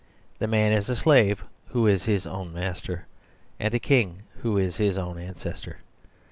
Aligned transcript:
The 0.39 0.47
man 0.47 0.71
is 0.73 0.89
a 0.89 0.95
slave 0.95 1.43
who 1.67 1.85
is 1.85 2.05
his 2.05 2.25
own 2.25 2.51
master, 2.51 3.05
and 3.59 3.71
a 3.71 3.77
king 3.79 4.23
who 4.41 4.57
is 4.57 4.77
his 4.77 4.97
own 4.97 5.19
ancestor. 5.19 5.77